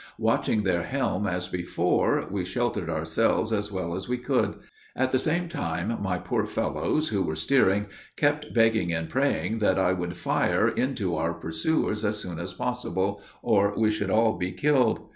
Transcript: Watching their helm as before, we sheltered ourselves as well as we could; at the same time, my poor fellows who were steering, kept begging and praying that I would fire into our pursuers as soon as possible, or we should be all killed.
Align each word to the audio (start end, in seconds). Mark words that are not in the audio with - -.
Watching 0.17 0.63
their 0.63 0.81
helm 0.81 1.27
as 1.27 1.47
before, 1.47 2.25
we 2.31 2.43
sheltered 2.43 2.89
ourselves 2.89 3.53
as 3.53 3.71
well 3.71 3.93
as 3.93 4.09
we 4.09 4.17
could; 4.17 4.55
at 4.95 5.11
the 5.11 5.19
same 5.19 5.47
time, 5.47 5.95
my 6.01 6.17
poor 6.17 6.47
fellows 6.47 7.09
who 7.09 7.21
were 7.21 7.35
steering, 7.35 7.85
kept 8.17 8.51
begging 8.51 8.91
and 8.91 9.07
praying 9.09 9.59
that 9.59 9.77
I 9.77 9.93
would 9.93 10.17
fire 10.17 10.67
into 10.67 11.15
our 11.15 11.35
pursuers 11.35 12.03
as 12.03 12.17
soon 12.17 12.39
as 12.39 12.51
possible, 12.55 13.21
or 13.43 13.75
we 13.77 13.91
should 13.91 14.07
be 14.07 14.13
all 14.13 14.39
killed. 14.57 15.07